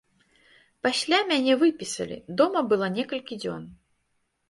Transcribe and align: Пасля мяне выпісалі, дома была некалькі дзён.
Пасля 0.87 1.19
мяне 1.33 1.53
выпісалі, 1.65 2.17
дома 2.43 2.67
была 2.75 2.93
некалькі 2.99 3.43
дзён. 3.45 3.73